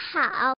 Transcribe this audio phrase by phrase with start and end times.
[0.00, 0.59] 好。